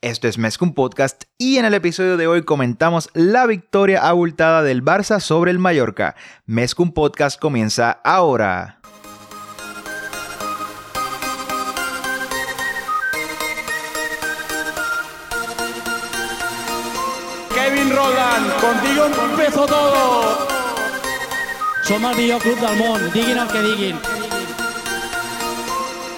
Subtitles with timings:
[0.00, 4.84] Esto es Mezcum Podcast y en el episodio de hoy comentamos la victoria abultada del
[4.84, 6.14] Barça sobre el Mallorca.
[6.46, 8.78] Mezcum Podcast comienza ahora.
[17.52, 20.46] Kevin Roland, contigo empezó todo.
[21.82, 23.98] Som el millor club del món, diguin el que diguin.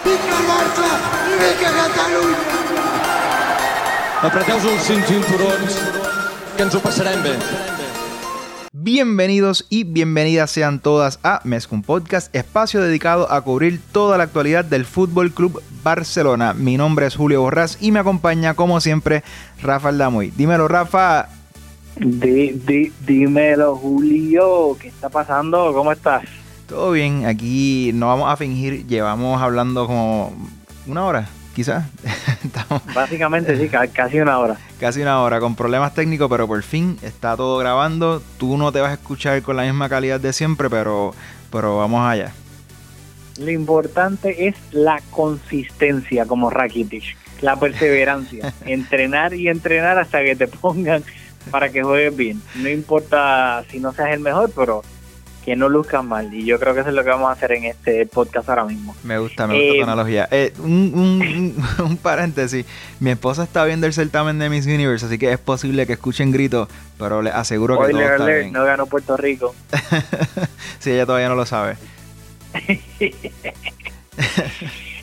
[0.04, 0.90] Vinga el Barça
[1.30, 2.59] i vinga
[4.20, 5.76] Apreteu-vos els cinturons,
[6.52, 7.30] que ens ho passarem bé.
[8.70, 14.66] Bienvenidos y bienvenidas sean todas a Mezcum Podcast, espacio dedicado a cubrir toda la actualidad
[14.66, 16.52] del Fútbol Club Barcelona.
[16.52, 19.22] Mi nombre es Julio Borrás y me acompaña, como siempre,
[19.62, 20.30] Rafa Damuy.
[20.36, 21.30] Dímelo, Rafa.
[21.96, 25.72] Di, di, dímelo, Julio, ¿qué está pasando?
[25.72, 26.24] ¿Cómo estás?
[26.68, 30.34] Todo bien, aquí no vamos a fingir, llevamos hablando como
[30.86, 31.28] una hora,
[31.60, 31.84] quizás.
[32.94, 34.56] Básicamente sí, ca- casi una hora.
[34.78, 38.22] casi una hora con problemas técnicos, pero por fin está todo grabando.
[38.38, 41.14] Tú no te vas a escuchar con la misma calidad de siempre, pero,
[41.52, 42.32] pero vamos allá.
[43.38, 50.48] Lo importante es la consistencia como Rakitic, la perseverancia, entrenar y entrenar hasta que te
[50.48, 51.04] pongan
[51.50, 52.42] para que juegues bien.
[52.56, 54.82] No importa si no seas el mejor, pero
[55.44, 56.32] que no luzcas mal.
[56.34, 58.64] Y yo creo que eso es lo que vamos a hacer en este podcast ahora
[58.64, 58.94] mismo.
[59.04, 60.28] Me gusta, me gusta Eh, tu analogía.
[60.30, 62.66] Eh, un, un- un- paréntesis.
[63.00, 66.30] Mi esposa está viendo el certamen de Miss Universe, así que es posible que escuchen
[66.30, 66.68] gritos,
[66.98, 68.52] pero le aseguro que todo está bien.
[68.52, 69.54] no ganó Puerto Rico.
[70.78, 71.76] si ella todavía no lo sabe.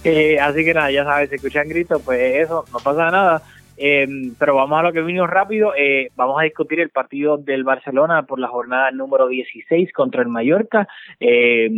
[0.03, 3.41] Eh, así que nada, ya sabes, si escuchan gritos, pues eso, no pasa nada.
[3.77, 4.07] Eh,
[4.39, 5.73] pero vamos a lo que vino rápido.
[5.77, 10.29] Eh, vamos a discutir el partido del Barcelona por la jornada número 16 contra el
[10.29, 10.87] Mallorca.
[11.19, 11.69] Eh,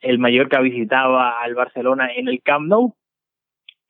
[0.00, 2.94] el Mallorca visitaba al Barcelona en el Camp Nou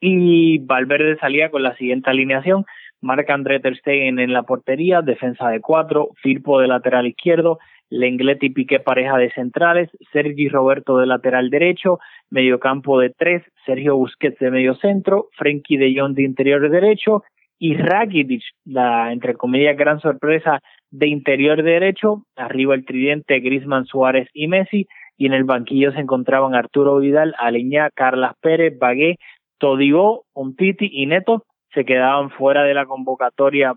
[0.01, 2.65] y Valverde salía con la siguiente alineación.
[3.01, 7.59] Marca André Ter en la portería, defensa de cuatro, Firpo de lateral izquierdo,
[7.91, 13.97] Lenglet y Piqué pareja de centrales, Sergi Roberto de lateral derecho, mediocampo de tres, Sergio
[13.97, 17.23] Busquets de medio centro, Frenkie de Jong de interior derecho
[17.59, 20.61] y Rakitic, la entre comillas gran sorpresa
[20.91, 24.87] de interior derecho, arriba el tridente Griezmann, Suárez y Messi.
[25.17, 29.17] Y en el banquillo se encontraban Arturo Vidal, Aleñá, Carlas Pérez, Bagué,
[29.59, 31.45] Todibó, Umtiti y Neto.
[31.75, 33.75] Se quedaban fuera de la convocatoria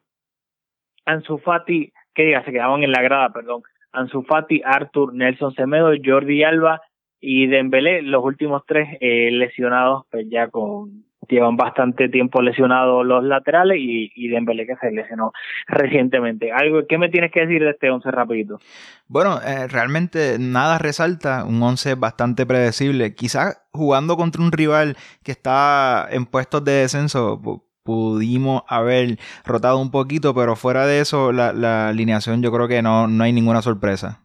[1.05, 5.91] Ansu Fati, que diga, se quedaban en la grada, perdón, Ansu Fati, Artur, Nelson Semedo,
[6.03, 6.81] Jordi Alba
[7.19, 13.23] y Dembélé, los últimos tres eh, lesionados, pues ya con llevan bastante tiempo lesionados los
[13.23, 15.31] laterales y, y Dembélé que se lesionó
[15.67, 16.51] recientemente.
[16.51, 18.59] Algo ¿Qué me tienes que decir de este once rapidito?
[19.07, 23.13] Bueno, eh, realmente nada resalta, un 11 bastante predecible.
[23.15, 29.79] Quizás jugando contra un rival que está en puestos de descenso, pu- pudimos haber rotado
[29.79, 33.33] un poquito, pero fuera de eso, la, la alineación yo creo que no, no hay
[33.33, 34.21] ninguna sorpresa.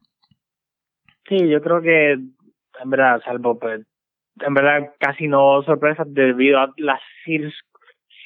[1.28, 3.84] Sí, yo creo que en verdad, salvo pues,
[4.40, 7.52] en verdad casi no sorpresas debido a las cir-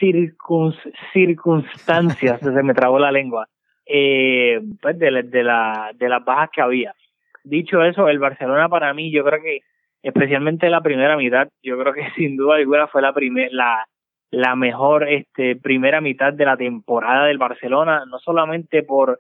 [0.01, 3.49] circuns- circunstancias, se me trabó la lengua,
[3.87, 6.95] eh, pues de, de, la, de las bajas que había.
[7.45, 9.61] Dicho eso, el Barcelona para mí, yo creo que
[10.03, 13.87] especialmente la primera mitad, yo creo que sin duda alguna fue la primer, la,
[14.31, 19.19] la mejor este primera mitad de la temporada del Barcelona, no solamente por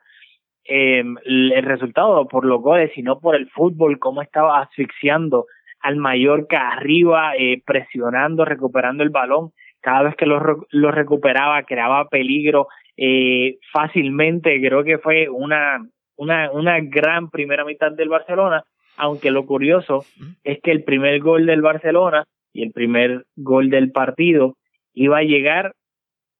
[0.64, 5.46] el el resultado, por los goles, sino por el fútbol, cómo estaba asfixiando
[5.80, 9.52] al Mallorca arriba, eh, presionando, recuperando el balón.
[9.80, 14.60] Cada vez que lo, lo recuperaba, creaba peligro eh, fácilmente.
[14.60, 15.78] Creo que fue una,
[16.16, 18.62] una, una gran primera mitad del Barcelona,
[18.96, 20.04] aunque lo curioso
[20.44, 24.56] es que el primer gol del Barcelona y el primer gol del partido
[24.92, 25.74] iba a llegar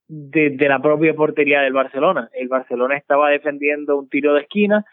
[0.06, 2.28] desde la propia portería del Barcelona.
[2.34, 4.84] El Barcelona estaba defendiendo un tiro de esquina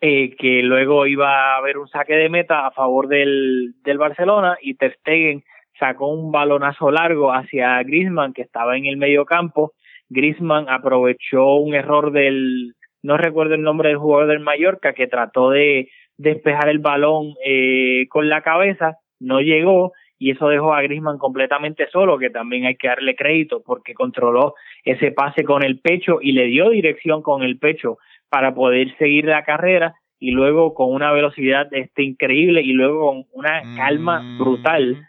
[0.00, 4.58] eh, que luego iba a haber un saque de meta a favor del, del Barcelona
[4.60, 5.42] y Ter Stegen
[5.78, 9.72] sacó un balonazo largo hacia Griezmann que estaba en el medio campo.
[10.08, 15.50] Griezmann aprovechó un error del, no recuerdo el nombre del jugador del Mallorca que trató
[15.50, 21.18] de despejar el balón eh, con la cabeza, no llegó y eso dejó a Griezmann
[21.18, 24.54] completamente solo, que también hay que darle crédito porque controló
[24.84, 29.26] ese pase con el pecho y le dio dirección con el pecho para poder seguir
[29.26, 34.38] la carrera y luego con una velocidad este increíble y luego con una calma Mm.
[34.38, 35.06] brutal.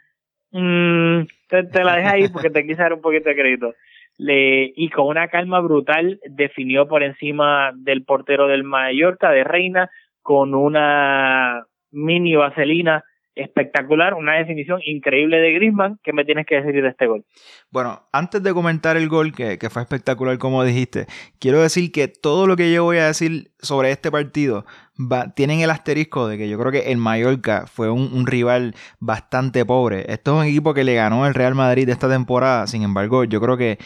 [0.51, 3.73] Mm, te, te la dejo ahí porque te quise dar un poquito de crédito.
[4.17, 9.89] Le, y con una calma brutal definió por encima del portero del Mallorca, de Reina,
[10.21, 13.03] con una mini vaselina
[13.37, 15.99] espectacular, una definición increíble de Griezmann.
[16.03, 17.25] ¿Qué me tienes que decir de este gol?
[17.71, 21.05] Bueno, antes de comentar el gol, que, fue espectacular como dijiste,
[21.39, 24.65] quiero decir que todo lo que yo voy a decir sobre este partido
[24.99, 28.75] va, tienen el asterisco de que yo creo que el Mallorca fue un, un rival
[28.99, 30.05] bastante pobre.
[30.11, 33.39] Esto es un equipo que le ganó el Real Madrid esta temporada, sin embargo, yo
[33.41, 33.77] creo que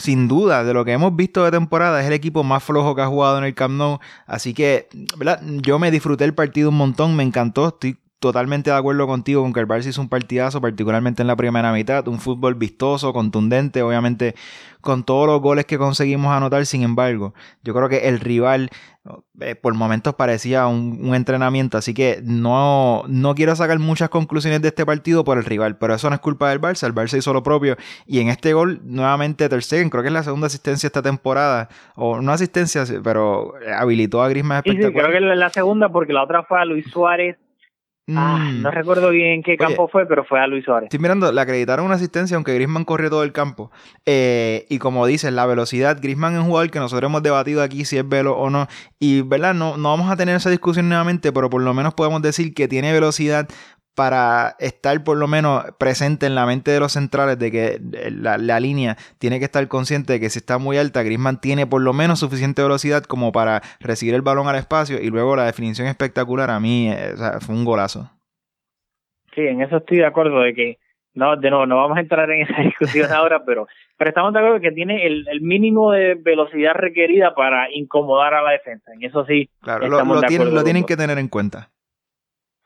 [0.00, 3.02] sin duda, de lo que hemos visto de temporada, es el equipo más flojo que
[3.02, 3.98] ha jugado en el Camp Nou.
[4.26, 5.40] Así que, ¿verdad?
[5.42, 7.68] Yo me disfruté el partido un montón, me encantó.
[7.68, 11.36] Estoy totalmente de acuerdo contigo con que el Barça hizo un partidazo, particularmente en la
[11.36, 14.34] primera mitad, un fútbol vistoso, contundente, obviamente
[14.80, 18.70] con todos los goles que conseguimos anotar, sin embargo, yo creo que el rival
[19.40, 24.68] eh, por momentos parecía un, entrenamiento, así que no, no quiero sacar muchas conclusiones de
[24.68, 27.32] este partido por el rival, pero eso no es culpa del Barça, el Barça hizo
[27.32, 27.76] lo propio
[28.06, 31.68] y en este gol nuevamente Ter Stegen, creo que es la segunda asistencia esta temporada,
[31.94, 34.92] o no asistencia, pero habilitó a Griezmann espectacular.
[34.92, 37.36] Sí, creo que es la segunda porque la otra fue a Luis Suárez
[38.16, 38.62] Ah, mm.
[38.62, 40.86] no recuerdo bien qué campo fue, pero fue a Luis Suárez.
[40.86, 43.70] Estoy mirando, le acreditaron una asistencia, aunque Grisman corrió todo el campo.
[44.06, 47.84] Eh, y como dices, la velocidad, Grisman es un jugador que nosotros hemos debatido aquí
[47.84, 48.66] si es velo o no.
[48.98, 49.54] Y, ¿verdad?
[49.54, 52.66] No, no vamos a tener esa discusión nuevamente, pero por lo menos podemos decir que
[52.66, 53.48] tiene velocidad
[53.98, 57.80] para estar por lo menos presente en la mente de los centrales de que
[58.12, 61.82] la, línea tiene que estar consciente de que si está muy alta, Grisman tiene por
[61.82, 65.88] lo menos suficiente velocidad como para recibir el balón al espacio y luego la definición
[65.88, 68.08] espectacular a mí eh, fue un golazo.
[69.34, 70.78] Sí, en eso estoy de acuerdo de que
[71.14, 73.66] no, de nuevo, no vamos a entrar en esa discusión ahora, pero,
[73.96, 78.52] pero estamos de acuerdo que tiene el, mínimo de velocidad requerida para incomodar a la
[78.52, 78.92] defensa.
[78.94, 81.70] En eso sí, claro, lo, tienen, lo tienen que tener en cuenta.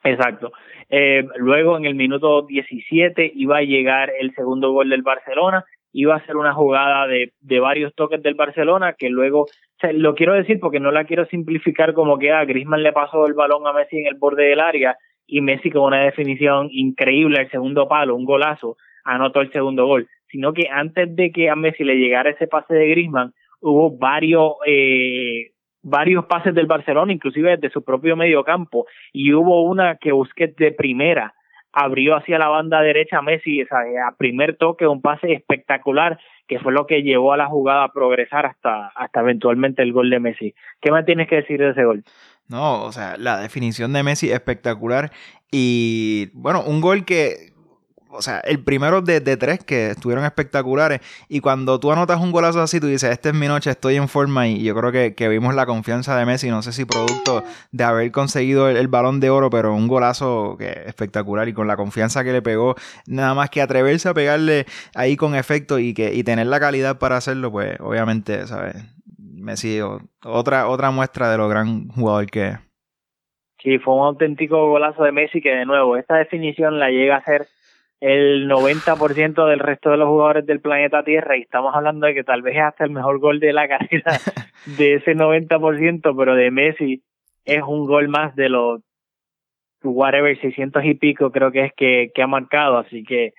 [0.04, 0.52] Exacto.
[0.90, 6.16] Eh, luego en el minuto 17 iba a llegar el segundo gol del Barcelona, iba
[6.16, 9.46] a ser una jugada de, de varios toques del Barcelona que luego,
[9.92, 13.34] lo quiero decir porque no la quiero simplificar como que a ah, le pasó el
[13.34, 14.96] balón a Messi en el borde del área
[15.26, 20.08] y Messi con una definición increíble al segundo palo, un golazo, anotó el segundo gol,
[20.28, 24.54] sino que antes de que a Messi le llegara ese pase de Griezmann, hubo varios
[24.66, 25.51] eh,
[25.82, 30.56] varios pases del Barcelona, inclusive desde su propio medio campo, y hubo una que Busquets
[30.56, 31.34] de primera
[31.72, 36.58] abrió hacia la banda derecha a Messi, o a primer toque, un pase espectacular, que
[36.58, 40.20] fue lo que llevó a la jugada a progresar hasta, hasta eventualmente el gol de
[40.20, 40.54] Messi.
[40.80, 42.04] ¿Qué más tienes que decir de ese gol?
[42.48, 45.10] No, o sea, la definición de Messi espectacular
[45.50, 47.51] y bueno, un gol que
[48.12, 51.00] o sea, el primero de, tres que estuvieron espectaculares.
[51.28, 54.08] Y cuando tú anotas un golazo así, tú dices, esta es mi noche, estoy en
[54.08, 54.46] forma.
[54.48, 56.50] Y yo creo que, vimos la confianza de Messi.
[56.50, 60.70] No sé si producto de haber conseguido el, balón de oro, pero un golazo que
[60.86, 61.48] espectacular.
[61.48, 62.74] Y con la confianza que le pegó,
[63.06, 66.98] nada más que atreverse a pegarle ahí con efecto y, que, y tener la calidad
[66.98, 68.76] para hacerlo, pues obviamente, ¿sabes?
[69.16, 69.80] Messi,
[70.24, 72.58] otra, otra muestra de lo gran jugador que es.
[73.62, 77.24] Sí, fue un auténtico golazo de Messi que de nuevo, esta definición la llega a
[77.24, 77.46] ser
[78.02, 82.24] el 90% del resto de los jugadores del planeta Tierra y estamos hablando de que
[82.24, 84.18] tal vez es hasta el mejor gol de la carrera
[84.76, 87.04] de ese 90%, pero de Messi
[87.44, 88.80] es un gol más de los
[89.84, 93.34] whatever 600 y pico creo que es que, que ha marcado, así que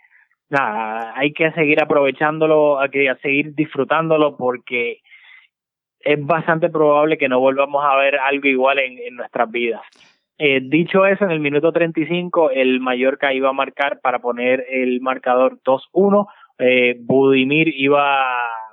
[0.49, 5.01] nada, hay que seguir aprovechándolo, hay que seguir disfrutándolo porque
[5.99, 9.81] es bastante probable que no volvamos a ver algo igual en, en nuestras vidas.
[10.37, 14.99] Eh, dicho eso, en el minuto 35 el Mallorca iba a marcar para poner el
[15.01, 16.27] marcador 2-1.
[16.59, 18.23] Eh, Budimir iba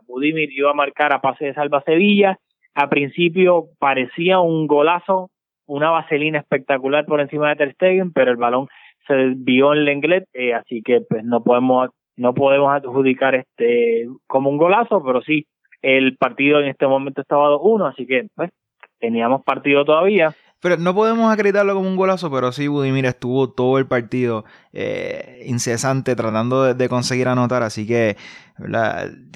[0.06, 2.38] Budimir iba a marcar a pase de Salva Sevilla.
[2.74, 5.30] A principio parecía un golazo,
[5.66, 8.68] una vaselina espectacular por encima de Ter Stegen, pero el balón
[9.06, 14.50] se desvió en Lenglet, eh, así que pues no podemos no podemos adjudicar este como
[14.50, 15.46] un golazo, pero sí
[15.82, 18.50] el partido en este momento estaba 2-1, así que pues
[18.98, 20.34] teníamos partido todavía.
[20.60, 25.42] Pero no podemos acreditarlo como un golazo, pero sí, Budimir estuvo todo el partido eh,
[25.46, 28.16] incesante tratando de, conseguir anotar, así que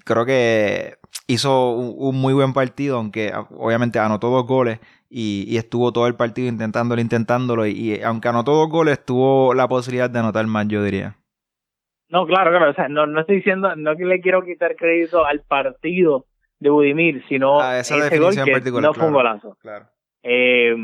[0.05, 6.07] creo que hizo un, muy buen partido, aunque obviamente anotó dos goles y, estuvo todo
[6.07, 10.69] el partido intentándolo, intentándolo, y, aunque anotó dos goles, tuvo la posibilidad de anotar más,
[10.69, 11.17] yo diría.
[12.11, 15.25] No, claro, claro, o sea, no, no estoy diciendo, no que le quiero quitar crédito
[15.25, 16.27] al partido
[16.61, 19.57] de Budimir, sino a ese gol que no fue un golazo.
[19.61, 19.87] Claro.
[20.23, 20.75] Eh,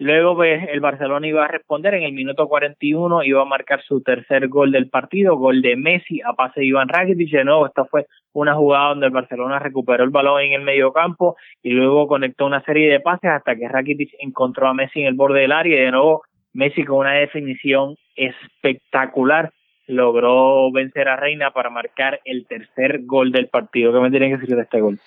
[0.00, 4.00] Luego pues, el Barcelona iba a responder en el minuto 41, iba a marcar su
[4.00, 7.30] tercer gol del partido, gol de Messi a pase de Iván Rakitic.
[7.30, 10.94] De nuevo, esta fue una jugada donde el Barcelona recuperó el balón en el medio
[10.94, 15.06] campo y luego conectó una serie de pases hasta que Rakitic encontró a Messi en
[15.08, 16.22] el borde del área y de nuevo
[16.54, 19.52] Messi con una definición espectacular
[19.86, 23.92] logró vencer a Reina para marcar el tercer gol del partido.
[23.92, 24.98] ¿Qué me tienen que decir de este gol?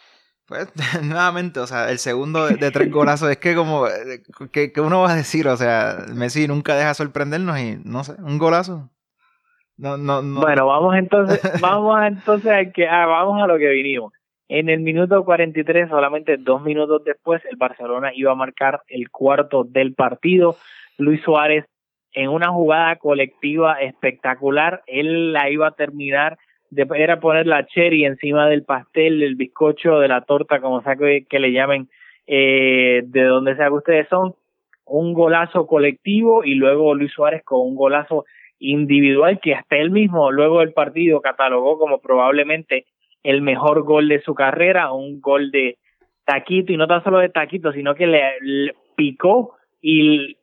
[0.48, 0.68] Pues
[1.04, 4.22] nuevamente, o sea, el segundo de, tres golazos es que como, eh,
[4.52, 8.38] que, uno va a decir, o sea, Messi nunca deja sorprendernos y no sé, un
[8.38, 8.90] golazo.
[9.78, 10.42] No, no, no.
[10.42, 14.14] Bueno, vamos entonces, vamos entonces a que, ah, vamos a lo que vinimos.
[14.50, 19.64] En el minuto 43, solamente dos minutos después, el Barcelona iba a marcar el cuarto
[19.64, 20.58] del partido.
[20.98, 21.66] Luis Suárez,
[22.12, 26.38] en una jugada colectiva espectacular, él la iba a terminar
[26.74, 30.96] de, era poner la cherry encima del pastel, del bizcocho, de la torta, como sea
[30.96, 31.90] que, le llamen,
[32.28, 34.36] eh, de donde sea que ustedes son,
[34.86, 38.26] un golazo colectivo y luego Luis Suárez con un golazo
[38.60, 42.86] individual que hasta él mismo luego del partido catalogó como probablemente
[43.24, 45.78] el mejor gol de su carrera, un gol de
[46.26, 50.38] taquito y no tan solo de taquito, sino que le, picó y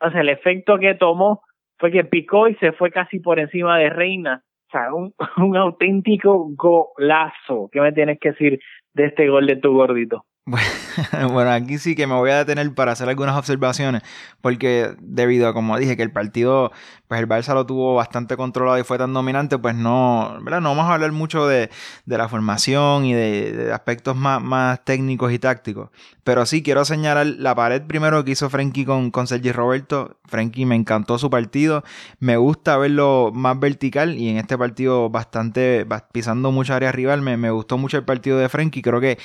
[0.00, 1.42] o sea, el efecto que tomó
[1.78, 5.56] fue que picó y se fue casi por encima de Reina o sea, un, un
[5.56, 7.68] auténtico golazo.
[7.72, 8.60] ¿Qué me tienes que decir
[8.94, 10.24] de este gol de tu gordito?
[11.32, 14.02] Bueno, aquí sí que me voy a detener para hacer algunas observaciones,
[14.40, 16.72] porque debido a, como dije, que el partido,
[17.08, 20.60] pues el Barça lo tuvo bastante controlado y fue tan dominante, pues no, ¿verdad?
[20.60, 21.70] No vamos a hablar mucho de,
[22.04, 25.90] de la formación y de, aspectos más, más, técnicos y tácticos,
[26.22, 30.18] pero sí quiero señalar la pared primero que hizo Frenkie con, con Sergi Roberto.
[30.26, 31.84] Frenkie me encantó su partido,
[32.18, 37.50] me gusta verlo más vertical y en este partido bastante, pisando mucha área rival, me,
[37.50, 39.18] gustó mucho el partido de Frenkie, creo que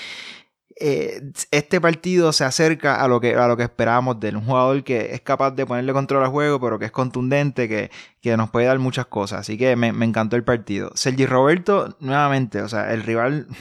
[0.79, 4.35] eh, este partido se acerca a lo que a lo que esperábamos de.
[4.35, 7.91] Un jugador que es capaz de ponerle control al juego, pero que es contundente, que,
[8.21, 9.41] que nos puede dar muchas cosas.
[9.41, 10.91] Así que me, encantó el partido.
[10.95, 13.47] Sergi Roberto, nuevamente, o sea, el rival.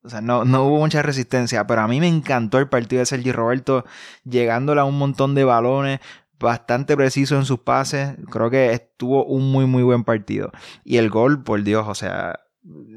[0.00, 3.06] O sea, no, no hubo mucha resistencia, pero a mí me encantó el partido de
[3.06, 3.84] Sergi Roberto,
[4.24, 6.00] llegándole a un montón de balones,
[6.38, 8.14] bastante preciso en sus pases.
[8.30, 10.50] Creo que estuvo un muy, muy buen partido.
[10.82, 12.40] Y el gol, por Dios, o sea,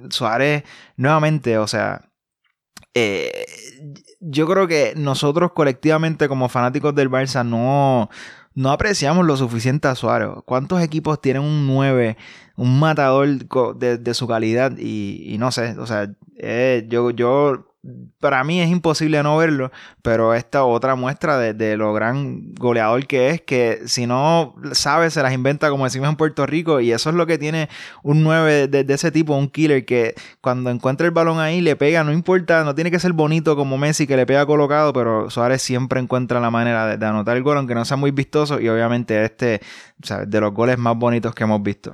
[0.09, 0.63] Suárez,
[0.95, 2.10] nuevamente, o sea,
[2.93, 3.45] eh,
[4.19, 8.09] yo creo que nosotros colectivamente como fanáticos del Barça no,
[8.53, 10.29] no apreciamos lo suficiente a Suárez.
[10.45, 12.17] ¿Cuántos equipos tienen un 9,
[12.57, 13.27] un matador
[13.77, 14.73] de, su calidad?
[14.77, 17.70] Y, no sé, o sea, eh, yo, yo
[18.19, 19.71] para mí es imposible no verlo,
[20.03, 25.23] pero esta otra muestra de, lo gran goleador que es, que si no sabe, se
[25.23, 27.69] las inventa como decimos en Puerto Rico, y eso es lo que tiene
[28.03, 32.03] un 9 de, ese tipo, un killer, que cuando encuentra el balón ahí le pega,
[32.03, 35.63] no importa, no tiene que ser bonito como Messi que le pega colocado, pero Suárez
[35.63, 39.23] siempre encuentra la manera de, anotar el gol, aunque no sea muy vistoso, y obviamente
[39.23, 39.59] este,
[40.27, 41.93] de los goles más bonitos que hemos visto.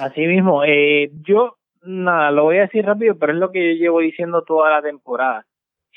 [0.00, 1.57] Así mismo, eh, yo
[1.88, 4.82] nada, lo voy a decir rápido, pero es lo que yo llevo diciendo toda la
[4.82, 5.44] temporada.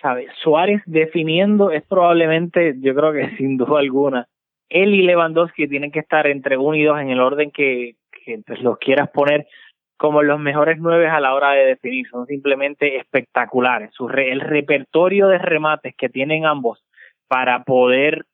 [0.02, 0.32] ¿Sabes?
[0.42, 4.28] Suárez definiendo es probablemente, yo creo que sin duda alguna,
[4.70, 7.96] él y Lewandowski tienen que estar entre uno y dos en el orden que,
[8.26, 9.46] que pues, los quieras poner
[9.98, 12.08] como los mejores nueve a la hora de definir.
[12.08, 13.92] Son simplemente espectaculares.
[13.94, 16.84] Su el repertorio de remates que tienen ambos
[17.28, 18.26] para poder,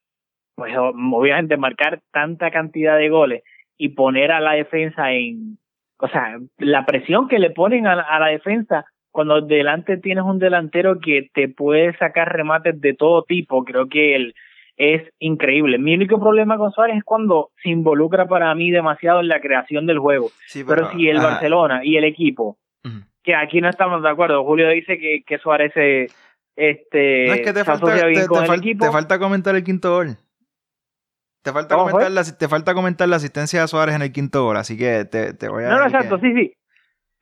[0.55, 3.43] pues obviamente, marcar tanta cantidad de goles
[3.77, 5.57] y poner a la defensa en,
[5.99, 10.99] o sea, la presión que le ponen a, la defensa cuando delante tienes un delantero
[10.99, 14.35] que te puede sacar remates de todo tipo, creo que él
[14.77, 15.79] es increíble.
[15.79, 19.87] Mi único problema con Suárez es cuando se involucra para mí demasiado en la creación
[19.87, 20.29] del juego.
[20.67, 22.57] pero, si el Barcelona y el equipo,
[23.23, 26.07] que aquí no estamos de acuerdo, Julio dice que, que Suárez se,
[26.57, 28.85] este, no, es que te falta, bien con el equipo.
[28.85, 30.17] te falta comentar el quinto gol.
[31.47, 34.57] Te falta, comentar la, te falta comentar la asistencia de Suárez en el quinto gol,
[34.57, 35.69] así que te, te voy a...
[35.69, 36.53] No, no, exacto, sí, sí.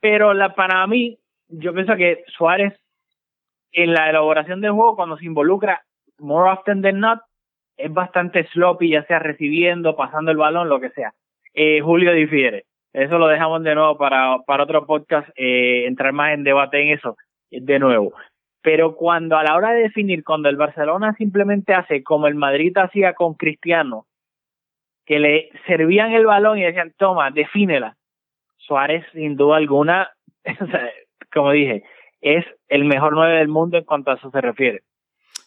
[0.00, 1.16] Pero la, para mí,
[1.46, 2.74] yo pienso que Suárez,
[3.70, 5.84] en la elaboración del juego, cuando se involucra,
[6.18, 7.20] more often than not,
[7.76, 11.14] es bastante sloppy, ya sea recibiendo, pasando el balón, lo que sea.
[11.54, 12.64] Eh, Julio difiere.
[12.92, 16.98] Eso lo dejamos de nuevo para, para otro podcast, eh, entrar más en debate en
[16.98, 17.16] eso,
[17.52, 18.12] de nuevo.
[18.60, 22.76] Pero cuando a la hora de definir, cuando el Barcelona simplemente hace como el Madrid
[22.76, 24.04] hacía con Cristiano,
[25.06, 27.96] que le servían el balón y decían, toma, defínela.
[28.58, 30.10] Suárez, sin duda alguna,
[31.32, 31.84] como dije,
[32.20, 34.82] es el mejor nueve del mundo en cuanto a eso se refiere.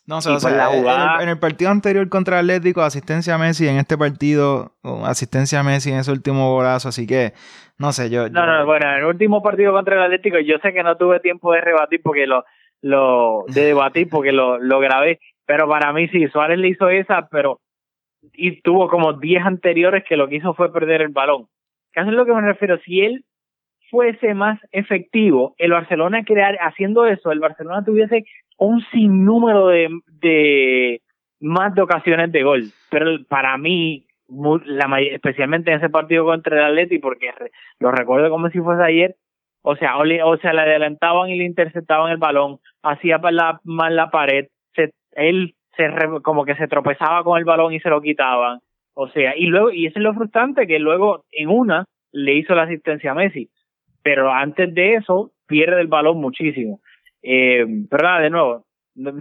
[0.08, 4.72] No, o sea, en, el, partido anterior contra Atlético, asistencia a Messi, en este partido,
[5.06, 7.34] asistencia a Messi en ese último golazo, así que,
[7.78, 8.28] no sé, yo...
[8.28, 11.20] No, no, bueno, en el último partido contra el Atlético, yo sé que no tuve
[11.20, 12.44] tiempo de rebatir porque lo,
[12.82, 17.28] lo, de debatir porque lo, lo grabé, pero para mí sí, Suárez le hizo esa,
[17.30, 17.60] pero
[18.34, 21.48] y tuvo como 10 anteriores que lo que hizo fue perder el balón.
[21.94, 22.78] ¿Qué es lo que me refiero?
[22.80, 23.26] Si él
[23.90, 28.26] fuese más efectivo, el Barcelona crear, haciendo eso, el Barcelona tuviese
[28.58, 29.90] un sinnúmero de,
[30.22, 31.02] de
[31.40, 32.66] más de ocasiones de gol.
[32.90, 34.06] Pero para mí,
[35.12, 37.32] especialmente en ese partido contra el Atleti, porque
[37.80, 39.16] lo recuerdo como si fuese ayer,
[39.62, 43.60] O sea, o, le, o sea, le adelantaban y le interceptaban el balón, hacía la,
[43.64, 47.80] mal la pared, se, él se re- como que se tropezaba con el balón y
[47.80, 48.60] se lo quitaban.
[48.94, 52.54] O sea, y luego, y eso es lo frustrante, que luego en una le hizo
[52.54, 53.50] la asistencia a Messi.
[54.04, 56.82] Pero antes de eso, pierde el balón muchísimo.
[57.22, 58.66] Eh, pero nada, de nuevo,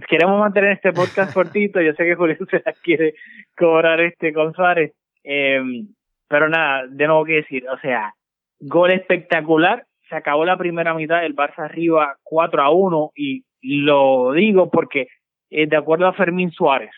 [0.09, 1.79] queremos mantener este podcast cortito.
[1.81, 3.13] Yo sé que Julio se la quiere
[3.57, 4.91] cobrar este con Suárez.
[5.23, 5.61] Eh,
[6.27, 8.13] pero nada, de nuevo que decir, o sea,
[8.59, 9.85] gol espectacular.
[10.09, 15.07] Se acabó la primera mitad, el Barça arriba 4 a 1 y lo digo porque
[15.49, 16.91] eh, de acuerdo a Fermín Suárez,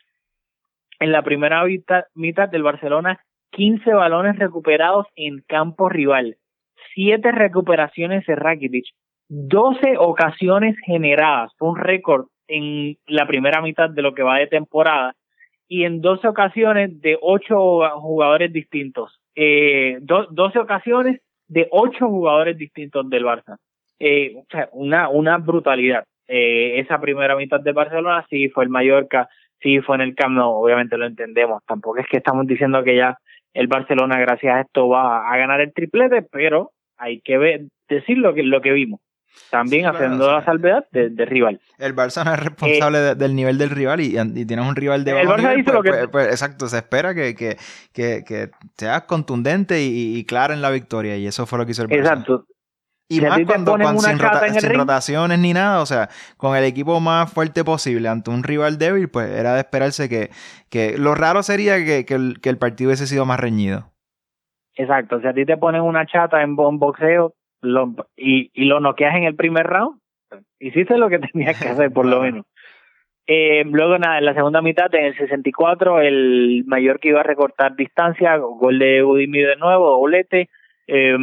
[1.00, 1.64] en la primera
[2.14, 3.20] mitad, del Barcelona,
[3.52, 6.38] 15 balones recuperados en campo rival,
[6.94, 8.86] 7 recuperaciones de Rakitic,
[9.30, 15.16] 12 ocasiones generadas, un récord en la primera mitad de lo que va de temporada,
[15.68, 17.56] y en 12 ocasiones de 8
[18.00, 23.58] jugadores distintos, eh, do- 12 ocasiones de 8 jugadores distintos del Barça.
[24.00, 24.36] Eh,
[24.74, 26.04] una, una brutalidad.
[26.34, 29.28] Eh, esa primera mitad de Barcelona sí fue el Mallorca,
[29.62, 31.62] sí fue en el Camp Nou, obviamente lo entendemos.
[31.68, 33.18] Tampoco es que estamos diciendo que ya
[33.54, 38.18] el Barcelona gracias a esto va a ganar el triplete, pero hay que ver, decir
[38.18, 39.02] lo que, lo que vimos.
[39.50, 41.60] También Sí, claro, haciendo o sea, la salvedad de, de rival.
[41.80, 45.04] El Barça no es responsable de- del nivel del rival y, y tienes un rival
[45.06, 47.14] de Eh, El bajo Barça nivel, hizo pues, lo que- pues- pues, exacto, se espera
[47.16, 47.56] que, que,
[47.94, 51.72] que, que seas contundente y, y clara en la victoria y eso fue lo que
[51.72, 51.98] hizo el Barça.
[52.00, 52.46] Exacto.
[53.12, 56.64] Y Si más cuando, sin, rota- sin ring- rotaciones ni nada, o sea, con el
[56.64, 60.30] equipo más fuerte posible ante un rival débil, pues era de esperarse que,
[60.70, 63.92] que lo raro sería que, que el, que el partido hubiese sido más reñido.
[64.76, 68.66] Exacto, si a ti te ponen una chata en, bo- en boxeo lo- y, y
[68.66, 70.00] lo noqueas en el primer round,
[70.60, 72.46] hiciste lo que tenías que hacer por lo menos.
[73.28, 77.76] Eh, luego nada, en la segunda mitad, en el 64, el Mallorca iba a recortar
[77.76, 80.50] distancia, gol de Udimir de nuevo, doblete,
[80.94, 81.18] eh,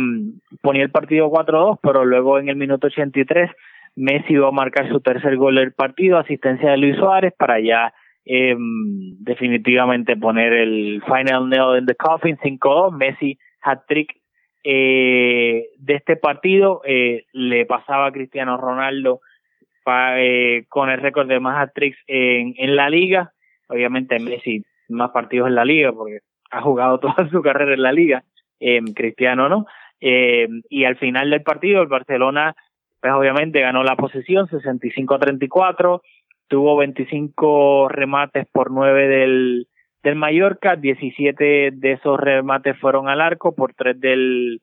[0.62, 3.50] ponía el partido 4-2, pero luego en el minuto 83
[3.96, 7.92] Messi iba a marcar su tercer gol del partido, asistencia de Luis Suárez para ya
[8.24, 14.16] eh, definitivamente poner el final nail in the coffin 5-2, Messi hat-trick
[14.64, 19.20] eh, de este partido, eh, le pasaba a Cristiano Ronaldo
[20.16, 23.32] eh, con el récord de más hat-tricks en, en la liga,
[23.68, 27.92] obviamente Messi más partidos en la liga porque ha jugado toda su carrera en la
[27.92, 28.22] liga,
[28.60, 29.66] eh, Cristiano no,
[30.00, 32.54] eh, y al final del partido el Barcelona
[33.00, 36.02] pues obviamente ganó la posesión 65 a 34
[36.48, 39.66] tuvo 25 remates por 9 del
[40.02, 44.60] del Mallorca 17 de esos remates fueron al arco por 3 del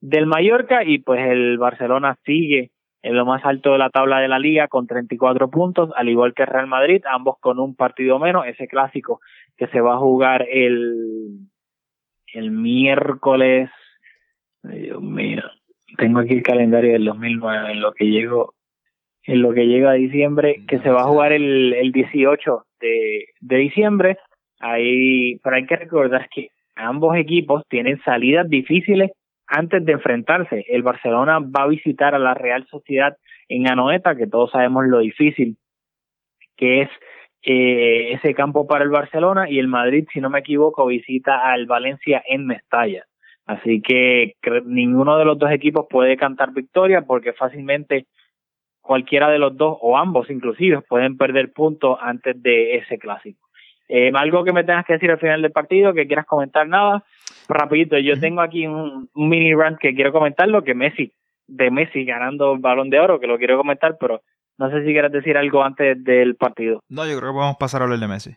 [0.00, 2.70] del Mallorca y pues el Barcelona sigue
[3.02, 6.34] en lo más alto de la tabla de la liga con 34 puntos, al igual
[6.34, 9.20] que Real Madrid, ambos con un partido menos, ese clásico
[9.56, 11.48] que se va a jugar el
[12.34, 13.70] el miércoles
[14.62, 15.42] Dios mío.
[15.96, 18.54] Tengo aquí el calendario del 2009 en lo que llego
[19.24, 23.26] en lo que llega a diciembre, que se va a jugar el, el 18 de,
[23.40, 24.18] de diciembre.
[24.60, 29.10] Ahí, pero hay que recordar que ambos equipos tienen salidas difíciles
[29.48, 30.64] antes de enfrentarse.
[30.68, 33.16] El Barcelona va a visitar a la Real Sociedad
[33.48, 35.56] en Anoeta, que todos sabemos lo difícil
[36.56, 36.88] que es
[37.48, 41.66] eh, ese campo para el Barcelona, y el Madrid, si no me equivoco, visita al
[41.66, 43.06] Valencia en Mestalla.
[43.46, 48.06] Así que ninguno de los dos equipos puede cantar victoria porque fácilmente
[48.80, 53.46] cualquiera de los dos o ambos inclusive pueden perder puntos antes de ese clásico.
[53.88, 57.04] Eh, algo que me tengas que decir al final del partido, que quieras comentar nada,
[57.48, 61.12] rapidito, yo tengo aquí un, un mini rant que quiero comentarlo, que Messi,
[61.46, 64.22] de Messi ganando el balón de oro, que lo quiero comentar, pero
[64.58, 66.80] no sé si quieres decir algo antes del partido.
[66.88, 68.36] No, yo creo que podemos pasar a hablar de Messi.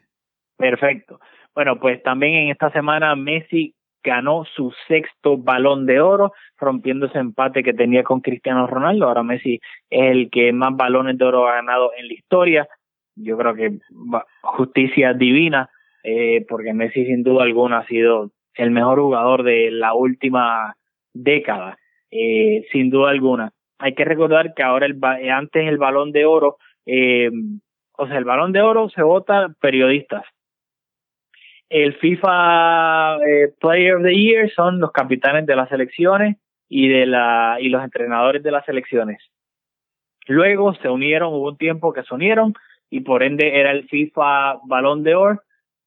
[0.57, 1.19] Perfecto.
[1.55, 7.19] Bueno, pues también en esta semana Messi ganó su sexto balón de oro, rompiendo ese
[7.19, 9.07] empate que tenía con Cristiano Ronaldo.
[9.07, 12.67] Ahora Messi es el que más balones de oro ha ganado en la historia.
[13.15, 13.79] Yo creo que
[14.41, 15.69] justicia divina,
[16.03, 20.75] eh, porque Messi sin duda alguna ha sido el mejor jugador de la última
[21.13, 21.77] década,
[22.11, 23.51] eh, sin duda alguna.
[23.79, 27.31] Hay que recordar que ahora el eh, antes el balón de oro, eh,
[27.97, 30.23] o sea, el balón de oro se vota periodistas.
[31.69, 36.37] El FIFA eh, Player of the Year son los capitanes de las selecciones
[36.67, 39.21] y de la y los entrenadores de las selecciones.
[40.27, 42.53] Luego se unieron, hubo un tiempo que se unieron
[42.89, 45.41] y por ende era el FIFA Balón de Oro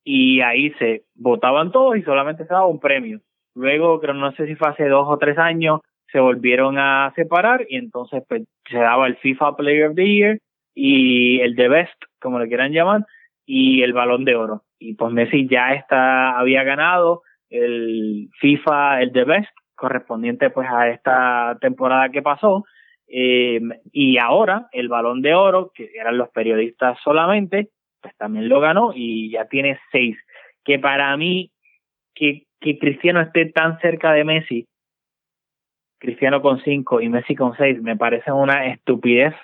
[0.04, 3.20] y ahí se votaban todos y solamente se daba un premio.
[3.54, 5.80] Luego, creo no sé si fue hace dos o tres años,
[6.12, 10.38] se volvieron a separar y entonces pues, se daba el FIFA Player of the Year
[10.74, 13.06] y el The Best, como le quieran llamar,
[13.44, 14.62] y el Balón de Oro.
[14.78, 20.88] Y pues Messi ya está, había ganado el FIFA, el The Best, correspondiente pues a
[20.90, 22.64] esta temporada que pasó.
[23.08, 23.60] Eh,
[23.92, 27.68] y ahora el balón de oro, que eran los periodistas solamente,
[28.00, 30.16] pues también lo ganó y ya tiene seis.
[30.64, 31.50] Que para mí,
[32.14, 34.66] que, que Cristiano esté tan cerca de Messi,
[36.02, 39.34] Cristiano con cinco y Messi con seis, me parece una estupidez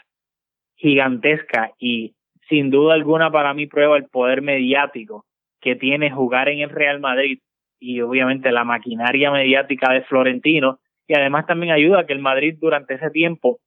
[0.75, 2.17] gigantesca y
[2.49, 5.25] sin duda alguna para mí prueba el poder mediático
[5.61, 7.39] que tiene jugar en el Real Madrid
[7.79, 10.81] y obviamente la maquinaria mediática de Florentino.
[11.07, 13.61] Y además también ayuda a que el Madrid durante ese tiempo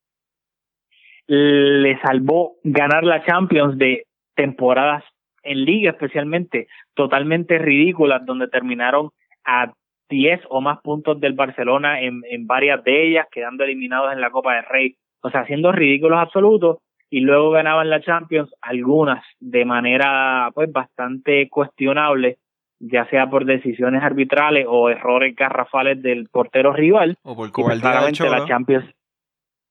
[1.27, 4.03] le salvó ganar la Champions de
[4.35, 5.05] temporadas
[5.43, 9.11] en liga especialmente totalmente ridículas donde terminaron
[9.45, 9.71] a
[10.11, 14.29] 10 o más puntos del Barcelona en, en varias de ellas quedando eliminados en la
[14.29, 16.77] Copa del Rey o sea haciendo ridículos absolutos
[17.09, 22.37] y luego ganaban la Champions algunas de manera pues bastante cuestionable
[22.81, 27.17] ya sea por decisiones arbitrales o errores garrafales del portero rival.
[27.23, 28.31] O por cobardía del Cholo.
[28.31, 28.85] la Champions.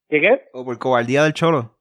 [0.08, 0.42] ¿Qué qué?
[0.52, 1.76] O por cobardía del Cholo.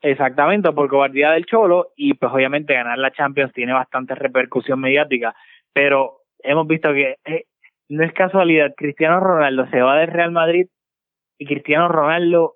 [0.00, 1.88] Exactamente, o por cobardía del Cholo.
[1.96, 5.34] Y pues obviamente ganar la Champions tiene bastante repercusión mediática.
[5.72, 7.44] Pero hemos visto que eh,
[7.88, 8.74] no es casualidad.
[8.76, 10.66] Cristiano Ronaldo se va del Real Madrid
[11.38, 12.54] y Cristiano Ronaldo,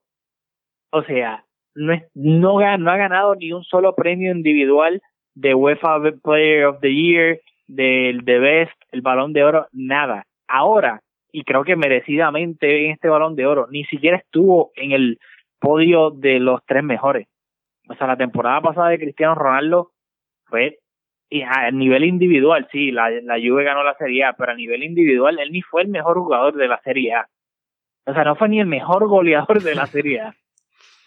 [0.91, 5.01] o sea, no, es, no, ha ganado ni un solo premio individual
[5.35, 10.25] de UEFA Player of the Year, del de Best, el Balón de Oro, nada.
[10.49, 15.19] Ahora, y creo que merecidamente en este Balón de Oro, ni siquiera estuvo en el
[15.61, 17.29] podio de los tres mejores.
[17.88, 19.91] O sea, la temporada pasada de Cristiano Ronaldo
[20.47, 20.79] fue
[21.31, 24.83] y a nivel individual, sí, la, la Juve ganó la Serie A, pero a nivel
[24.83, 27.29] individual él ni fue el mejor jugador de la Serie A.
[28.07, 30.35] O sea, no fue ni el mejor goleador de la Serie A.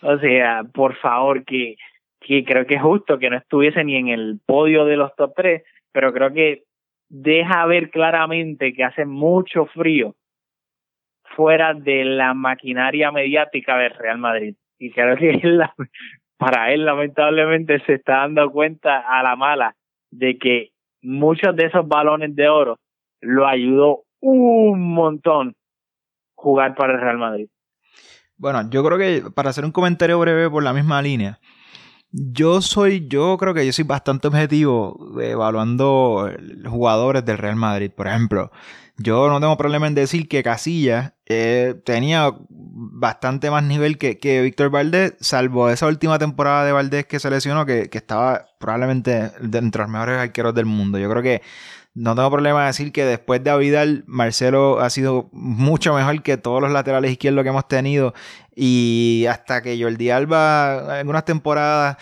[0.03, 1.75] O sea, por favor, que,
[2.19, 5.33] que creo que es justo que no estuviese ni en el podio de los top
[5.35, 6.63] 3, pero creo que
[7.07, 10.15] deja ver claramente que hace mucho frío
[11.35, 14.55] fuera de la maquinaria mediática del Real Madrid.
[14.79, 15.61] Y creo que él
[16.37, 19.75] para él lamentablemente se está dando cuenta a la mala
[20.11, 20.71] de que
[21.01, 22.77] muchos de esos balones de oro
[23.21, 25.55] lo ayudó un montón
[26.35, 27.47] jugar para el Real Madrid.
[28.37, 31.39] Bueno, yo creo que para hacer un comentario breve por la misma línea,
[32.11, 36.29] yo soy, yo creo que yo soy bastante objetivo evaluando
[36.65, 37.91] jugadores del Real Madrid.
[37.95, 38.51] Por ejemplo,
[38.97, 44.41] yo no tengo problema en decir que Casillas eh, tenía bastante más nivel que, que
[44.41, 49.31] Víctor Valdés, salvo esa última temporada de Valdés que se lesionó, que, que estaba probablemente
[49.41, 50.99] entre los mejores arqueros del mundo.
[50.99, 51.41] Yo creo que
[51.93, 56.37] no tengo problema en decir que después de Avidal, Marcelo ha sido mucho mejor que
[56.37, 58.13] todos los laterales izquierdos que hemos tenido.
[58.55, 61.97] Y hasta que Jordi Alba, algunas temporadas,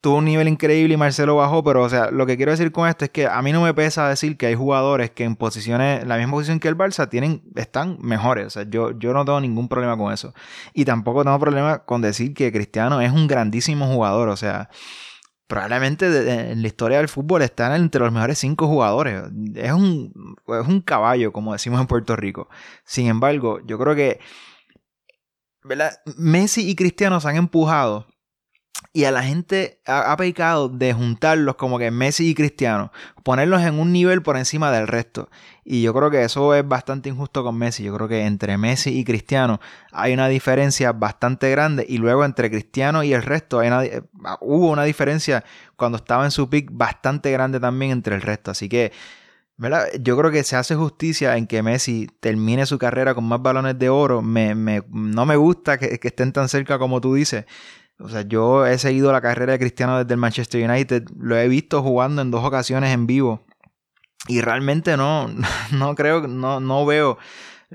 [0.00, 1.62] tuvo un nivel increíble y Marcelo bajó.
[1.62, 3.74] Pero, o sea, lo que quiero decir con esto es que a mí no me
[3.74, 7.42] pesa decir que hay jugadores que en posiciones, la misma posición que el Barça, tienen,
[7.54, 8.46] están mejores.
[8.46, 10.32] O sea, yo, yo no tengo ningún problema con eso.
[10.72, 14.30] Y tampoco tengo problema con decir que Cristiano es un grandísimo jugador.
[14.30, 14.70] O sea,
[15.46, 19.22] probablemente en la historia del fútbol están entre los mejores cinco jugadores.
[19.54, 22.48] Es un, es un caballo, como decimos en Puerto Rico.
[22.84, 24.20] Sin embargo, yo creo que.
[26.16, 28.06] Messi y Cristiano se han empujado
[28.96, 32.92] y a la gente ha, pecado de juntarlos como que Messi y Cristiano,
[33.24, 35.28] ponerlos en un nivel por encima del resto.
[35.64, 37.82] Y yo creo que eso es bastante injusto con Messi.
[37.82, 42.48] Yo creo que entre Messi y Cristiano hay una diferencia bastante grande y luego entre
[42.50, 44.02] Cristiano y el resto hay eh,
[44.40, 48.52] hubo una diferencia cuando estaba en su pick bastante grande también entre el resto.
[48.52, 48.92] Así que
[49.56, 49.86] ¿verdad?
[50.00, 53.78] Yo creo que se hace justicia en que Messi termine su carrera con más balones
[53.78, 54.20] de oro.
[54.22, 57.44] Me, me- no me gusta que estén tan cerca como tú dices.
[57.98, 61.04] O sea, yo he seguido la carrera de Cristiano desde el Manchester United.
[61.18, 63.42] Lo he visto jugando en dos ocasiones en vivo.
[64.28, 65.28] Y realmente no,
[65.78, 67.18] no creo, no, no veo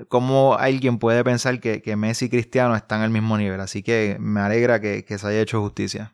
[0.08, 3.60] cómo alguien puede pensar que, que Messi y Cristiano están al mismo nivel.
[3.60, 6.12] Así que me alegra que, que se haya hecho justicia.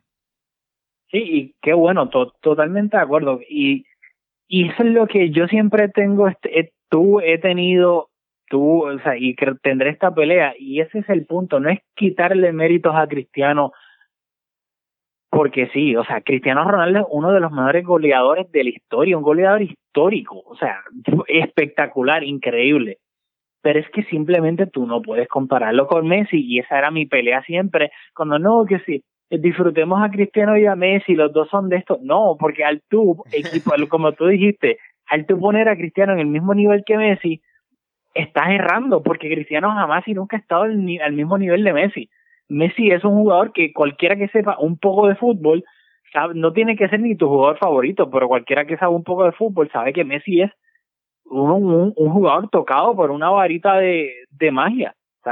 [1.11, 3.41] Sí, y qué bueno, to- totalmente de acuerdo.
[3.49, 3.85] Y,
[4.49, 8.11] y eso es lo que yo siempre tengo, este, eh, tú he tenido,
[8.49, 12.53] tú, o sea, y tendré esta pelea, y ese es el punto, no es quitarle
[12.53, 13.73] méritos a Cristiano,
[15.37, 19.19] porque sí, o sea, Cristiano Ronaldo es uno de los mejores goleadores de la historia,
[19.19, 20.83] un goleador histórico, o sea,
[21.29, 22.97] espectacular, increíble.
[23.61, 27.43] Pero es que simplemente tú no puedes compararlo con Messi, y esa era mi pelea
[27.43, 31.77] siempre, cuando no, que sí, disfrutemos a Cristiano y a Messi, los dos son de
[31.77, 31.99] esto.
[32.01, 36.29] No, porque al tú, equipo, como tú dijiste, al tú poner a Cristiano en el
[36.29, 37.43] mismo nivel que Messi,
[38.15, 42.09] estás errando, porque Cristiano jamás y nunca ha estado al, al mismo nivel de Messi.
[42.49, 45.65] Messi es un jugador que cualquiera que sepa un poco de fútbol,
[46.13, 49.25] sabe, no tiene que ser ni tu jugador favorito, pero cualquiera que sabe un poco
[49.25, 50.51] de fútbol sabe que Messi es
[51.25, 54.95] un, un, jugador tocado por una varita de, de magia.
[55.25, 55.31] O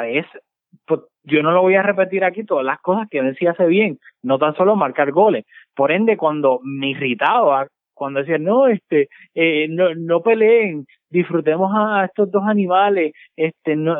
[0.87, 3.99] pues, yo no lo voy a repetir aquí todas las cosas que Messi hace bien,
[4.23, 5.45] no tan solo marcar goles.
[5.75, 12.05] Por ende, cuando me irritaba, cuando decía, no, este, eh, no, no peleen, disfrutemos a
[12.07, 13.97] estos dos animales, este, no,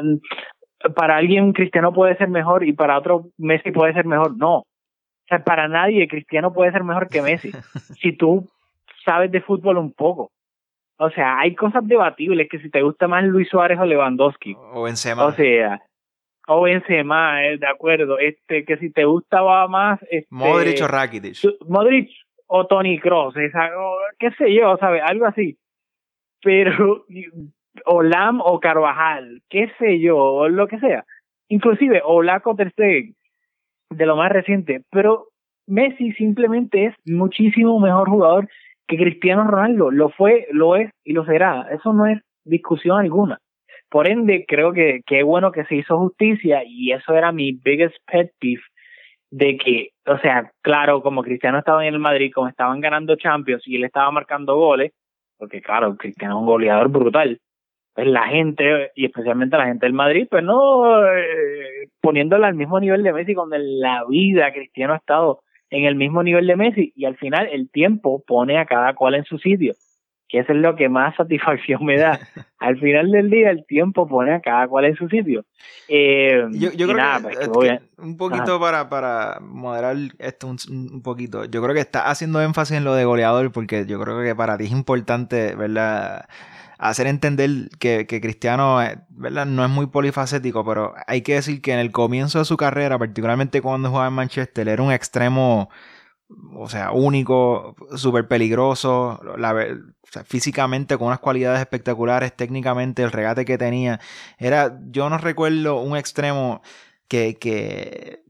[0.95, 4.37] para alguien Cristiano puede ser mejor y para otro Messi puede ser mejor.
[4.37, 4.59] No.
[4.59, 7.51] O sea, para nadie Cristiano puede ser mejor que Messi.
[8.01, 8.49] si tú
[9.05, 10.31] sabes de fútbol un poco.
[10.97, 14.55] O sea, hay cosas debatibles que si te gusta más Luis Suárez o Lewandowski.
[14.73, 15.25] O Benzema.
[15.25, 15.83] O sea,
[16.47, 18.19] o Benzema, eh, de acuerdo.
[18.19, 20.01] Este, que si te gustaba más...
[20.11, 21.37] Este, Modric o Rakitic.
[21.67, 22.11] Modric
[22.47, 23.35] o Tony Cross,
[24.19, 25.03] qué sé yo, ¿sabes?
[25.05, 25.59] Algo así.
[26.43, 27.05] Pero,
[27.87, 31.05] o Lam o Carvajal, qué sé yo, o lo que sea.
[31.49, 34.83] Inclusive, o Laco Ter de lo más reciente.
[34.91, 35.29] Pero
[35.67, 38.49] Messi simplemente es muchísimo mejor jugador
[38.87, 39.91] que Cristiano Ronaldo.
[39.91, 41.69] Lo fue, lo es y lo será.
[41.71, 43.39] Eso no es discusión alguna.
[43.91, 47.97] Por ende, creo que qué bueno que se hizo justicia y eso era mi biggest
[48.11, 48.63] pet peeve
[49.31, 53.67] de que, o sea, claro, como Cristiano estaba en el Madrid, como estaban ganando Champions
[53.67, 54.93] y él estaba marcando goles,
[55.37, 57.41] porque claro, Cristiano es un goleador brutal,
[57.95, 62.81] pues la gente, y especialmente la gente del Madrid, pues no eh, poniéndola al mismo
[62.81, 66.57] nivel de Messi, cuando en la vida Cristiano ha estado en el mismo nivel de
[66.57, 69.75] Messi, y al final el tiempo pone a cada cual en su sitio
[70.29, 72.19] que eso es lo que más satisfacción me da.
[72.59, 75.45] Al final del día, el tiempo pone a cada cual en su sitio.
[75.87, 79.39] Eh, yo, yo creo nada, que, pues, es voy que a- un poquito para, para
[79.41, 80.57] moderar esto un,
[80.93, 81.45] un poquito.
[81.45, 84.57] Yo creo que está haciendo énfasis en lo de goleador porque yo creo que para
[84.57, 86.25] ti es importante, ¿verdad?
[86.79, 89.47] Hacer entender que, que Cristiano, eh, ¿verdad?
[89.47, 92.99] No es muy polifacético, pero hay que decir que en el comienzo de su carrera,
[92.99, 95.71] particularmente cuando jugaba en Manchester, era un extremo,
[96.57, 99.55] o sea, único, súper peligroso, la
[100.25, 104.01] físicamente con unas cualidades espectaculares, técnicamente el regate que tenía.
[104.39, 106.63] Era, yo no recuerdo un extremo
[107.09, 108.25] que, que,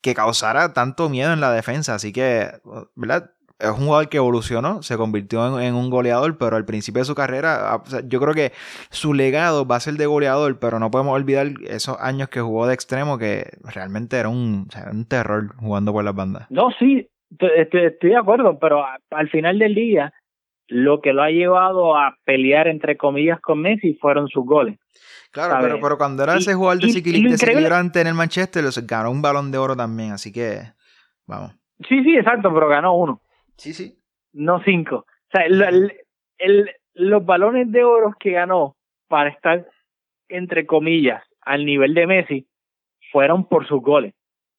[0.00, 2.50] que causara tanto miedo en la defensa, así que,
[2.94, 3.32] ¿verdad?
[3.60, 7.04] Es un jugador que evolucionó, se convirtió en, en un goleador, pero al principio de
[7.06, 8.52] su carrera, o sea, yo creo que
[8.90, 12.66] su legado va a ser de goleador, pero no podemos olvidar esos años que jugó
[12.66, 16.46] de extremo, que realmente era un, o sea, un terror jugando por las bandas.
[16.50, 20.12] No, sí, estoy de acuerdo, pero a- al final del día,
[20.68, 24.78] lo que lo ha llevado a pelear, entre comillas, con Messi fueron sus goles.
[25.32, 25.66] Claro, ¿sabes?
[25.66, 29.50] pero, pero cuando era Y- ese jugador increíble- desequilibrante en el Manchester, ganó un balón
[29.52, 30.60] de oro también, así que,
[31.26, 31.52] vamos.
[31.88, 33.20] Sí, sí, exacto, pero ganó uno,
[33.60, 33.96] Sí, sí.
[34.32, 34.96] no cinco.
[34.96, 35.92] O sea, el-
[36.38, 38.76] el- los balones de oro que ganó
[39.08, 39.66] para estar,
[40.28, 42.46] entre comillas, al nivel de Messi,
[43.12, 44.14] fueron por sus goles.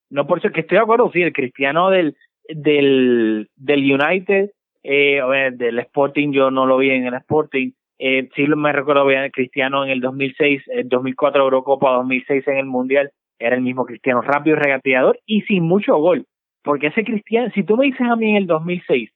[0.10, 2.16] No por ser que estoy de acuerdo, sí, el cristiano del,
[2.50, 4.52] del, del United,
[4.84, 5.22] eh,
[5.54, 7.72] del Sporting, yo no lo vi en el Sporting.
[7.98, 12.58] Eh, sí me recuerdo bien el Cristiano en el 2006, el 2004 Eurocopa, 2006 en
[12.58, 16.26] el Mundial, era el mismo Cristiano rápido, regateador y sin mucho gol.
[16.64, 19.12] Porque ese Cristiano, si tú me dices a mí en el 2006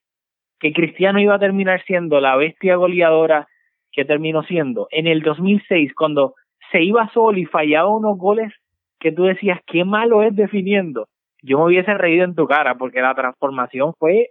[0.60, 3.48] que Cristiano iba a terminar siendo la bestia goleadora
[3.92, 6.36] que terminó siendo, en el 2006 cuando
[6.72, 8.52] se iba solo y fallaba unos goles
[9.00, 11.08] que tú decías, qué malo es definiendo,
[11.42, 14.30] yo me hubiese reído en tu cara porque la transformación fue,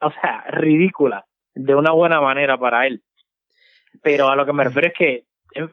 [0.00, 3.02] o sea, ridícula, de una buena manera para él.
[4.02, 5.70] Pero a lo que me refiero es que en-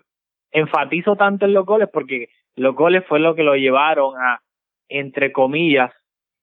[0.52, 4.42] enfatizo tanto en los goles porque los goles fue lo que lo llevaron a,
[4.90, 5.94] entre comillas,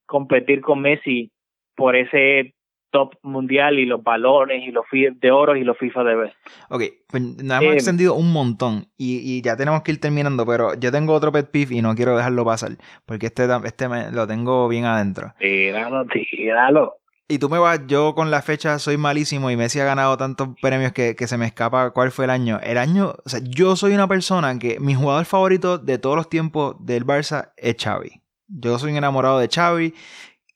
[0.07, 1.31] competir con Messi
[1.77, 2.55] por ese
[2.93, 6.33] top mundial y los balones y los fi- de oro y los FIFA de vez.
[6.71, 10.47] Ok, pues nos hemos Eh, extendido un montón y, y ya tenemos que ir terminando,
[10.47, 12.71] pero yo tengo otro pet peeve y no quiero dejarlo pasar,
[13.05, 15.35] porque este, este me- lo tengo bien adentro.
[15.39, 16.95] Tíralo, tíralo.
[17.29, 20.51] Y tú me vas, yo con la fecha soy malísimo y Messi ha ganado tantos
[20.63, 22.61] premios que, que se me escapa cuál fue el año.
[22.63, 26.29] El año, o sea, yo soy una persona que mi jugador favorito de todos los
[26.31, 28.23] tiempos del Barça es Xavi.
[28.49, 29.95] Yo soy enamorado de Xavi.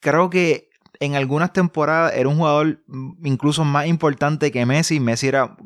[0.00, 2.82] Creo que en algunas temporadas era un jugador
[3.24, 5.00] incluso más importante que Messi.
[5.00, 5.56] Messi era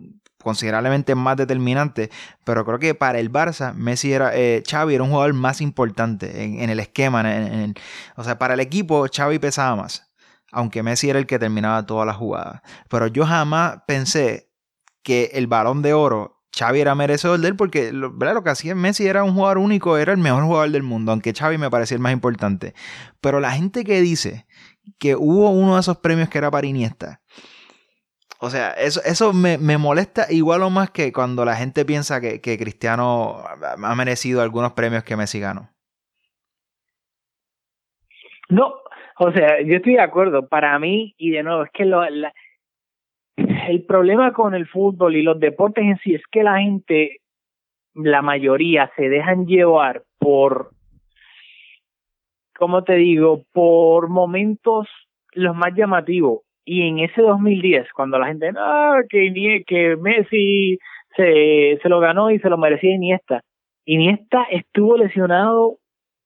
[0.42, 2.10] considerablemente más determinante,
[2.44, 6.44] pero creo que para el Barça, Messi era, eh, Xavi era un jugador más importante
[6.44, 7.74] en, el esquema, en el-
[8.16, 10.10] o sea, para el equipo Xavi pesaba más
[10.54, 12.62] aunque Messi era el que terminaba todas las jugadas.
[12.88, 14.50] Pero yo jamás pensé
[15.02, 18.74] que el balón de oro, Xavi era merecedor de él, porque lo, lo que hacía
[18.74, 21.96] Messi era un jugador único, era el mejor jugador del mundo, aunque Xavi me parecía
[21.96, 22.74] el más importante.
[23.20, 24.46] Pero la gente que dice
[24.98, 27.20] que hubo uno de esos premios que era para Iniesta,
[28.38, 32.20] o sea, eso, eso me, me molesta igual o más que cuando la gente piensa
[32.20, 35.70] que, que Cristiano ha merecido algunos premios que Messi ganó.
[38.50, 38.74] No,
[39.18, 40.48] o sea, yo estoy de acuerdo.
[40.48, 42.02] Para mí, y de nuevo, es que lo,
[43.68, 47.18] el problema con el fútbol y los deportes en sí es que la gente,
[47.94, 50.70] la mayoría, se dejan llevar por,
[52.56, 53.42] ¿cómo te digo?
[53.52, 54.88] Por momentos
[55.32, 56.40] los más llamativos.
[56.64, 60.78] Y en ese 2010, cuando la gente, ah, que, que Messi
[61.16, 63.42] se, se lo ganó y se lo merecía Iniesta.
[63.84, 65.78] Iniesta estuvo lesionado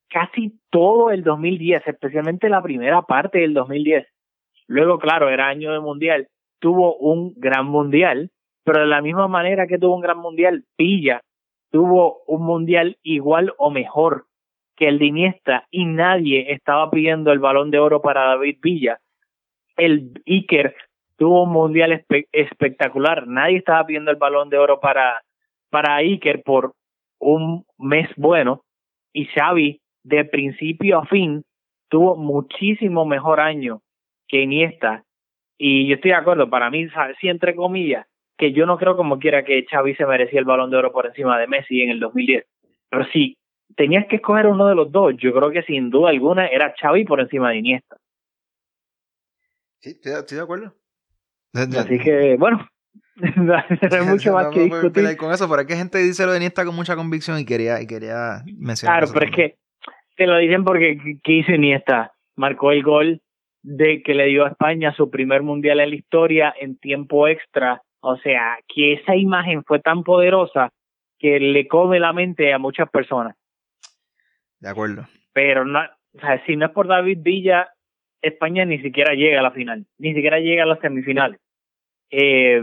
[0.09, 4.07] casi todo el 2010, especialmente la primera parte del 2010.
[4.68, 6.29] Luego, claro, era año de mundial.
[6.61, 8.31] Tuvo un gran mundial,
[8.64, 11.23] pero de la misma manera que tuvo un gran mundial, Pilla
[11.71, 14.27] tuvo un mundial igual o mejor
[14.77, 19.01] que el de Iniesta y nadie estaba pidiendo el balón de oro para David Villa.
[19.77, 20.75] El Iker
[21.16, 23.27] tuvo un mundial espectacular.
[23.27, 25.23] Nadie estaba pidiendo el balón de oro para,
[25.71, 26.75] para Iker por
[27.18, 28.62] un mes bueno.
[29.12, 31.42] Y Xavi, de principio a fin,
[31.88, 33.83] tuvo muchísimo mejor año
[34.29, 35.05] que Iniesta.
[35.59, 36.87] Y yo estoy de acuerdo, para mí,
[37.21, 38.07] sí, entre comillas,
[38.38, 41.07] que yo no creo como quiera que Xavi se merecía el balón de oro por
[41.07, 42.47] encima de Messi en el 2010.
[42.88, 43.37] Pero si
[43.77, 47.05] tenías que escoger uno de los dos, yo creo que sin duda alguna era Xavi
[47.05, 47.97] por encima de Iniesta.
[49.81, 50.73] Sí, estoy de acuerdo.
[51.53, 52.64] Así que, bueno,
[53.37, 55.16] no hay mucho más que discutir.
[55.16, 57.83] Con eso, pero es que gente dice lo de Iniesta con mucha convicción y quería,
[57.83, 59.57] y quería mencionar Claro, pero es que
[60.16, 62.12] te lo dicen porque ¿qué hizo Iniesta?
[62.37, 63.21] Marcó el gol
[63.62, 67.83] de que le dio a España su primer mundial en la historia en tiempo extra.
[68.01, 70.71] O sea, que esa imagen fue tan poderosa
[71.18, 73.37] que le come la mente a muchas personas.
[74.61, 75.07] De acuerdo.
[75.33, 75.81] Pero no,
[76.14, 77.68] o sea, si no es por David Villa,
[78.23, 81.40] España ni siquiera llega a la final, ni siquiera llega a las semifinales.
[82.11, 82.62] Eh,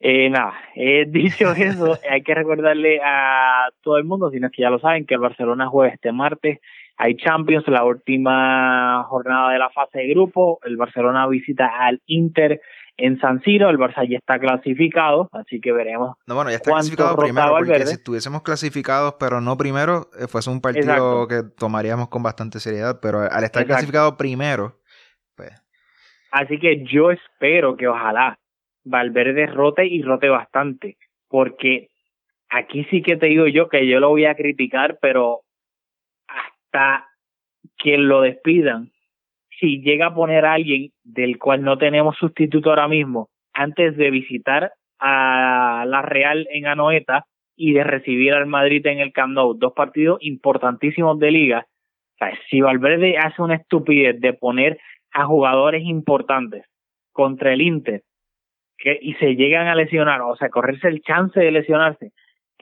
[0.00, 4.52] eh, nada, eh, dicho eso, hay que recordarle a todo el mundo, si no es
[4.52, 6.58] que ya lo saben, que el Barcelona juega este martes.
[6.98, 10.60] Hay Champions, la última jornada de la fase de grupo.
[10.64, 12.60] El Barcelona visita al Inter
[12.96, 16.16] en San Siro, el Barça ya está clasificado, así que veremos.
[16.26, 20.50] No, bueno, ya está clasificado primero, porque si estuviésemos clasificados, pero no primero, eh, fuese
[20.50, 24.78] un partido que tomaríamos con bastante seriedad, pero al estar clasificado primero,
[25.34, 25.50] pues.
[26.30, 28.38] Así que yo espero que ojalá
[28.84, 30.96] Valverde rote y rote bastante,
[31.28, 31.88] porque
[32.50, 35.40] aquí sí que te digo yo que yo lo voy a criticar, pero
[36.72, 37.08] hasta
[37.78, 38.90] que lo despidan,
[39.60, 44.10] si llega a poner a alguien del cual no tenemos sustituto ahora mismo, antes de
[44.10, 49.54] visitar a la Real en Anoeta y de recibir al Madrid en el Camp Nou,
[49.54, 51.66] dos partidos importantísimos de liga.
[52.14, 54.78] O sea, si Valverde hace una estupidez de poner
[55.12, 56.64] a jugadores importantes
[57.12, 58.02] contra el Inter
[58.78, 62.12] que, y se llegan a lesionar, o sea, correrse el chance de lesionarse,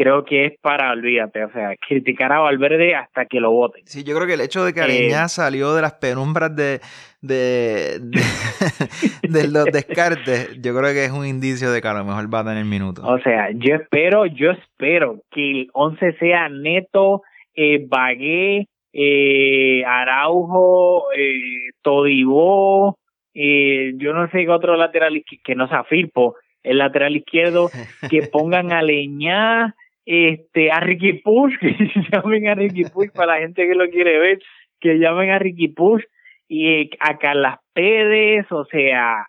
[0.00, 3.86] creo que es para, olvídate, o sea, criticar a Valverde hasta que lo voten.
[3.86, 6.80] Sí, yo creo que el hecho de que Areña eh, salió de las penumbras de,
[7.20, 8.00] de,
[9.22, 12.40] de, los descartes, yo creo que es un indicio de que a lo mejor va
[12.40, 13.04] a tener minutos.
[13.06, 17.20] O sea, yo espero, yo espero que el 11 sea Neto,
[17.54, 22.96] eh, Bagué, eh, Araujo, eh, Todibó,
[23.34, 27.68] eh, yo no sé qué otro lateral que no sea Firpo, el lateral izquierdo,
[28.08, 31.76] que pongan a Leñá, este, a Ricky Push, que
[32.10, 34.38] llamen a Ricky Push para la gente que lo quiere ver,
[34.80, 36.04] que llamen a Ricky Push
[36.48, 39.26] y a Carlas Pérez, o sea,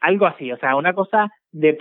[0.00, 1.76] algo así, o sea, una cosa de,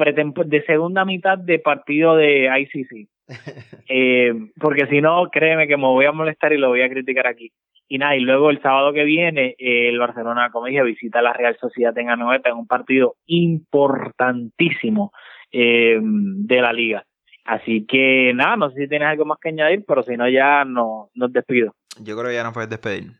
[0.45, 3.09] de segunda mitad de partido de ICC.
[3.91, 7.25] Eh, porque si no, créeme que me voy a molestar y lo voy a criticar
[7.25, 7.51] aquí.
[7.87, 11.33] Y nada, y luego el sábado que viene, el Barcelona, como dije, visita a la
[11.33, 15.11] Real Sociedad en Anoeta en un partido importantísimo
[15.51, 17.03] eh, de la liga.
[17.49, 20.63] Así que nada, no sé si tienes algo más que añadir, pero si no ya
[20.65, 21.73] no, nos despido.
[21.99, 23.13] Yo creo que ya nos puedes despedir.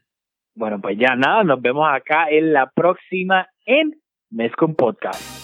[0.54, 5.39] Bueno, pues ya nada, nos vemos acá en la próxima en Mescom Podcast.